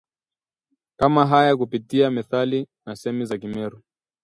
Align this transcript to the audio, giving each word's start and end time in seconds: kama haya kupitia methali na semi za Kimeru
kama 0.99 1.27
haya 1.27 1.57
kupitia 1.57 2.11
methali 2.11 2.67
na 2.85 2.95
semi 2.95 3.25
za 3.25 3.37
Kimeru 3.37 3.81